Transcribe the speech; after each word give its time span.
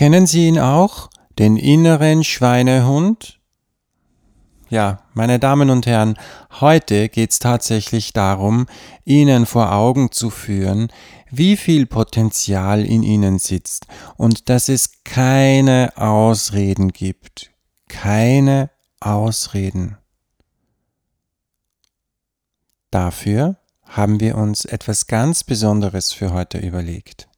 Kennen 0.00 0.26
Sie 0.26 0.48
ihn 0.48 0.58
auch, 0.58 1.10
den 1.38 1.58
inneren 1.58 2.24
Schweinehund? 2.24 3.38
Ja, 4.70 5.02
meine 5.12 5.38
Damen 5.38 5.68
und 5.68 5.84
Herren, 5.84 6.16
heute 6.58 7.10
geht's 7.10 7.38
tatsächlich 7.38 8.14
darum, 8.14 8.64
Ihnen 9.04 9.44
vor 9.44 9.72
Augen 9.72 10.10
zu 10.10 10.30
führen, 10.30 10.88
wie 11.30 11.54
viel 11.58 11.84
Potenzial 11.84 12.86
in 12.86 13.02
Ihnen 13.02 13.38
sitzt 13.38 13.88
und 14.16 14.48
dass 14.48 14.70
es 14.70 15.04
keine 15.04 15.92
Ausreden 15.96 16.94
gibt. 16.94 17.50
Keine 17.86 18.70
Ausreden. 19.00 19.98
Dafür 22.90 23.58
haben 23.84 24.18
wir 24.18 24.38
uns 24.38 24.64
etwas 24.64 25.08
ganz 25.08 25.44
Besonderes 25.44 26.10
für 26.10 26.32
heute 26.32 26.56
überlegt. 26.56 27.28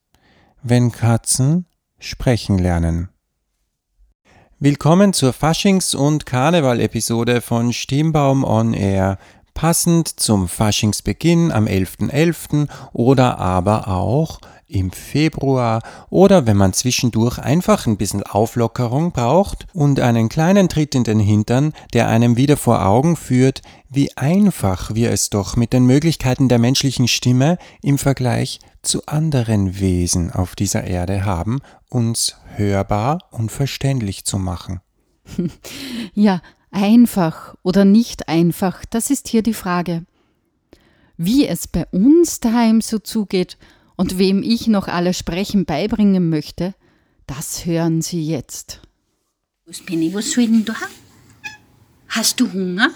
Wenn 0.61 0.93
Katzen 0.93 1.65
sprechen 2.03 2.57
lernen. 2.57 3.09
Willkommen 4.59 5.13
zur 5.13 5.33
Faschings- 5.33 5.95
und 5.95 6.25
Karneval-Episode 6.25 7.41
von 7.41 7.73
Stimmbaum 7.73 8.43
on 8.43 8.73
Air, 8.73 9.17
passend 9.53 10.19
zum 10.19 10.47
Faschingsbeginn 10.47 11.51
am 11.51 11.65
11.11. 11.65 12.09
.11. 12.11 12.69
oder 12.91 13.39
aber 13.39 13.87
auch 13.87 14.39
im 14.73 14.91
Februar 14.91 15.81
oder 16.09 16.47
wenn 16.47 16.57
man 16.57 16.73
zwischendurch 16.73 17.37
einfach 17.37 17.85
ein 17.85 17.97
bisschen 17.97 18.23
Auflockerung 18.23 19.11
braucht 19.11 19.67
und 19.73 19.99
einen 19.99 20.29
kleinen 20.29 20.67
Tritt 20.67 20.95
in 20.95 21.03
den 21.03 21.19
Hintern, 21.19 21.73
der 21.93 22.07
einem 22.07 22.35
wieder 22.37 22.57
vor 22.57 22.85
Augen 22.85 23.15
führt, 23.15 23.61
wie 23.89 24.15
einfach 24.17 24.95
wir 24.95 25.11
es 25.11 25.29
doch 25.29 25.55
mit 25.55 25.71
den 25.73 25.85
Möglichkeiten 25.85 26.49
der 26.49 26.59
menschlichen 26.59 27.07
Stimme 27.07 27.57
im 27.81 27.97
Vergleich 27.97 28.59
zu 28.81 29.05
anderen 29.05 29.79
Wesen 29.79 30.31
auf 30.31 30.55
dieser 30.55 30.83
Erde 30.83 31.23
haben, 31.23 31.59
uns 31.89 32.35
hörbar 32.55 33.19
und 33.31 33.51
verständlich 33.51 34.25
zu 34.25 34.37
machen. 34.37 34.81
Ja, 36.15 36.41
einfach 36.69 37.55
oder 37.63 37.85
nicht 37.85 38.27
einfach, 38.27 38.85
das 38.85 39.09
ist 39.09 39.27
hier 39.27 39.41
die 39.41 39.53
Frage. 39.53 40.05
Wie 41.17 41.47
es 41.47 41.67
bei 41.67 41.85
uns 41.91 42.39
daheim 42.39 42.81
so 42.81 42.99
zugeht 42.99 43.57
und 43.95 44.17
wem 44.17 44.43
ich 44.43 44.67
noch 44.67 44.87
alles 44.87 45.17
Sprechen 45.17 45.65
beibringen 45.65 46.29
möchte, 46.29 46.73
das 47.27 47.65
hören 47.65 48.01
Sie 48.01 48.25
jetzt. 48.25 48.81
Was 49.65 49.81
bin 49.81 50.01
ich, 50.01 50.13
was 50.13 50.31
soll 50.31 50.47
denn 50.47 50.65
da? 50.65 50.75
Hast 52.09 52.39
du 52.39 52.51
Hunger? 52.51 52.89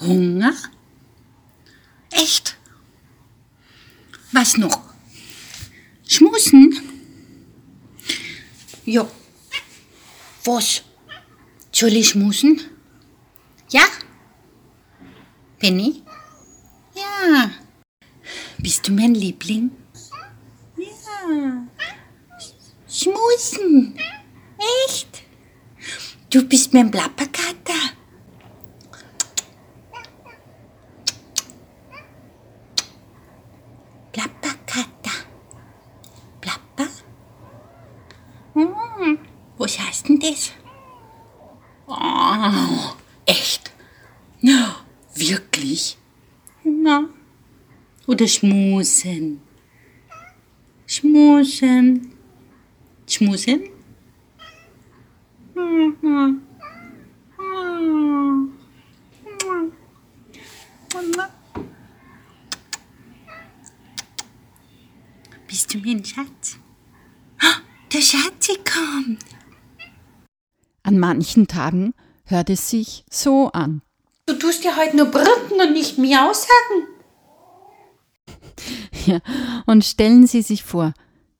Hunger? 0.00 0.54
Echt? 2.10 2.56
Was 4.32 4.56
noch? 4.56 4.80
Schmusen? 6.06 6.80
Ja. 8.84 9.06
Was? 10.44 10.82
Soll 11.72 11.90
ich 11.90 12.08
schmusen? 12.08 12.60
Ja? 13.70 13.84
Penny? 15.58 16.02
Ja. 16.94 17.50
Bist 18.62 18.86
du 18.86 18.92
mein 18.92 19.14
Liebling? 19.14 19.70
Ja. 20.76 21.66
Schmusen? 22.86 23.98
Echt? 24.86 25.22
Du 26.28 26.46
bist 26.46 26.74
mein 26.74 26.90
Plapperkater. 26.90 27.72
Plapperkater. 34.12 35.16
Plapper? 36.42 36.88
Hm, 38.52 39.18
was 39.56 39.78
heißt 39.78 40.08
denn 40.08 40.20
das? 40.20 40.52
Oh, 41.86 42.94
echt? 43.24 43.70
Ja, 44.40 44.79
Oder 48.10 48.26
schmusen? 48.26 49.40
Schmusen. 50.84 52.10
Schmusen? 53.06 53.60
Hm, 55.54 55.96
hm. 56.00 56.42
Hm. 57.38 58.52
Bist 65.46 65.72
du 65.72 65.78
mein 65.78 66.04
Schatz? 66.04 66.58
Ah, 67.40 67.60
Der 67.92 68.00
Schatzi 68.00 68.54
kommt. 68.54 69.24
An 70.82 70.98
manchen 70.98 71.46
Tagen 71.46 71.94
hört 72.24 72.50
es 72.50 72.70
sich 72.70 73.04
so 73.08 73.52
an. 73.52 73.82
Du 74.26 74.34
tust 74.34 74.64
ja 74.64 74.76
heute 74.76 74.96
nur 74.96 75.06
brüten 75.06 75.60
und 75.60 75.72
nicht 75.74 75.96
miau 75.96 76.32
sagen. 76.32 76.89
Ja, 79.06 79.20
und 79.66 79.84
stellen 79.84 80.26
Sie 80.26 80.42
sich 80.42 80.62
vor, 80.64 80.92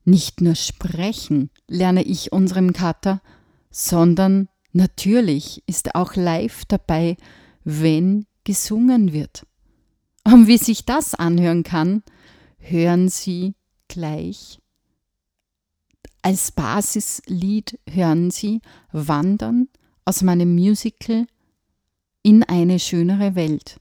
nicht 0.03 0.41
nur 0.41 0.55
sprechen 0.55 1.49
lerne 1.67 2.03
ich 2.03 2.31
unserem 2.31 2.73
Kater, 2.73 3.21
sondern 3.69 4.49
natürlich 4.73 5.63
ist 5.67 5.87
er 5.87 5.95
auch 5.95 6.15
live 6.15 6.65
dabei, 6.65 7.17
wenn 7.63 8.25
gesungen 8.43 9.13
wird. 9.13 9.45
Und 10.23 10.47
wie 10.47 10.57
sich 10.57 10.85
das 10.85 11.15
anhören 11.15 11.63
kann, 11.63 12.03
hören 12.57 13.09
Sie 13.09 13.55
gleich. 13.87 14.59
Als 16.21 16.51
Basislied 16.51 17.79
hören 17.89 18.29
Sie 18.29 18.61
Wandern 18.91 19.67
aus 20.05 20.21
meinem 20.21 20.53
Musical 20.53 21.25
in 22.21 22.43
eine 22.43 22.79
schönere 22.79 23.35
Welt. 23.35 23.80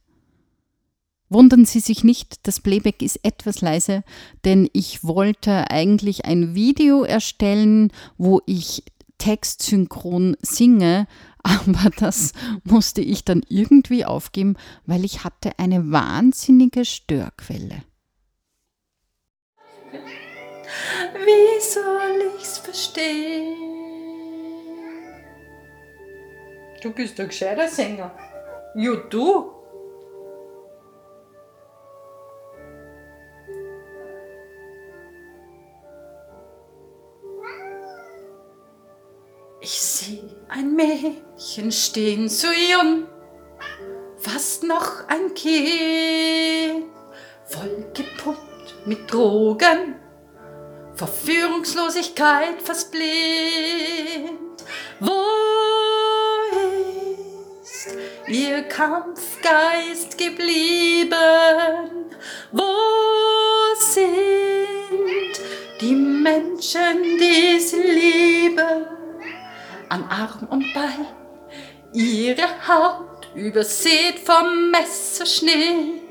Wundern 1.31 1.65
Sie 1.65 1.79
sich 1.79 2.03
nicht, 2.03 2.47
das 2.49 2.59
Playback 2.59 3.03
ist 3.03 3.21
etwas 3.23 3.61
leise, 3.61 4.03
denn 4.45 4.69
ich 4.73 5.05
wollte 5.05 5.71
eigentlich 5.71 6.25
ein 6.25 6.57
Video 6.57 7.05
erstellen, 7.05 7.93
wo 8.19 8.43
ich 8.47 8.83
textsynchron 9.19 10.37
singe, 10.43 11.07
aber 11.43 11.91
das 11.97 12.33
musste 12.65 13.01
ich 13.01 13.25
dann 13.25 13.43
irgendwie 13.49 14.05
aufgeben, 14.05 14.57
weil 14.87 15.05
ich 15.05 15.23
hatte 15.23 15.59
eine 15.59 15.93
wahnsinnige 15.93 16.85
Störquelle. 16.85 17.85
Wie 19.93 21.61
soll 21.61 22.33
ich's 22.39 22.59
verstehen? 22.59 23.57
Du 26.83 26.91
bist 26.91 27.21
ein 27.21 27.29
gescheiter 27.29 27.69
Sänger. 27.69 28.11
Ja, 28.75 28.97
du. 28.97 29.60
Seh 40.01 40.23
ein 40.49 40.75
Mädchen 40.75 41.71
stehen 41.71 42.31
so 42.31 42.47
jung, 42.47 43.07
fast 44.17 44.63
noch 44.63 45.07
ein 45.09 45.35
Kind, 45.35 46.87
voll 47.45 47.85
gepumpt 47.93 48.87
mit 48.87 49.13
Drogen, 49.13 49.97
Verführungslosigkeit 50.95 52.63
fast 52.65 52.93
blind. 52.93 54.65
Wo 55.01 55.23
ist 57.63 57.89
ihr 58.27 58.63
Kampfgeist 58.63 60.17
geblieben? 60.17 61.11
Wo 62.53 62.73
sind 63.79 65.43
die 65.83 65.95
Menschen, 65.95 67.19
die 67.19 67.61
sie 67.61 67.90
Arm 70.31 70.47
und 70.49 70.73
Bein, 70.75 71.07
ihre 71.93 72.69
Haut 72.69 73.29
übersät 73.35 74.19
vom 74.19 74.71
Messerschnitt, 74.71 76.03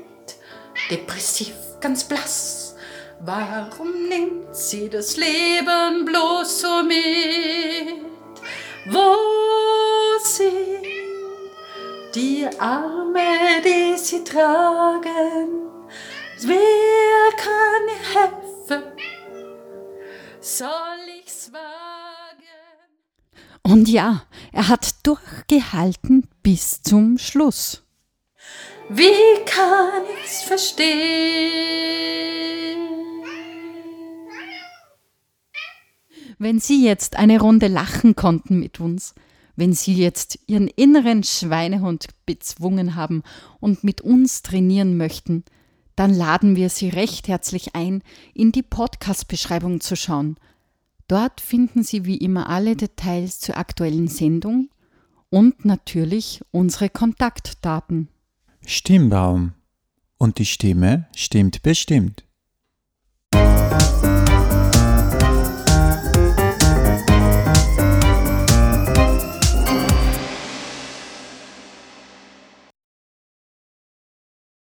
depressiv 0.90 1.54
ganz 1.80 2.04
blass. 2.04 2.76
Warum 3.20 4.08
nimmt 4.08 4.54
sie 4.54 4.88
das 4.88 5.16
Leben 5.16 6.04
bloß 6.04 6.60
so 6.60 6.82
mit? 6.82 8.04
Wo 8.86 9.14
sind 10.22 10.86
die 12.14 12.48
Arme, 12.58 13.62
die 13.64 13.96
sie 13.96 14.24
tragen? 14.24 15.68
Wer 16.42 17.32
kann 17.36 17.88
ihr 17.88 18.20
helfen? 18.20 18.92
Soll 20.40 21.20
ich's 21.22 21.52
wagen? 21.52 21.89
Und 23.70 23.88
ja, 23.88 24.24
er 24.50 24.66
hat 24.66 25.06
durchgehalten 25.06 26.26
bis 26.42 26.82
zum 26.82 27.18
Schluss. 27.18 27.84
Wie 28.88 29.44
kann 29.46 30.02
ich's 30.24 30.42
verstehen? 30.42 30.90
Wenn 36.38 36.58
Sie 36.58 36.84
jetzt 36.84 37.14
eine 37.14 37.38
Runde 37.38 37.68
lachen 37.68 38.16
konnten 38.16 38.58
mit 38.58 38.80
uns, 38.80 39.14
wenn 39.54 39.72
Sie 39.72 39.94
jetzt 39.94 40.40
Ihren 40.48 40.66
inneren 40.66 41.22
Schweinehund 41.22 42.08
bezwungen 42.26 42.96
haben 42.96 43.22
und 43.60 43.84
mit 43.84 44.00
uns 44.00 44.42
trainieren 44.42 44.96
möchten, 44.96 45.44
dann 45.94 46.12
laden 46.12 46.56
wir 46.56 46.70
Sie 46.70 46.88
recht 46.88 47.28
herzlich 47.28 47.76
ein, 47.76 48.02
in 48.34 48.50
die 48.50 48.64
Podcast-Beschreibung 48.64 49.80
zu 49.80 49.94
schauen. 49.94 50.38
Dort 51.10 51.40
finden 51.40 51.82
Sie 51.82 52.04
wie 52.04 52.18
immer 52.18 52.48
alle 52.48 52.76
Details 52.76 53.40
zur 53.40 53.56
aktuellen 53.56 54.06
Sendung 54.06 54.70
und 55.28 55.64
natürlich 55.64 56.40
unsere 56.52 56.88
Kontaktdaten. 56.88 58.06
Stimmbaum. 58.64 59.54
Und 60.18 60.38
die 60.38 60.46
Stimme 60.46 61.08
stimmt 61.16 61.62
bestimmt. 61.62 62.22